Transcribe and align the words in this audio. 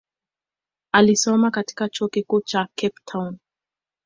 Alisoma 0.91 1.51
katika 1.51 1.89
chuo 1.89 2.07
kikuu 2.07 2.41
cha 2.41 2.67
Cape 2.75 2.95
Town. 3.05 3.37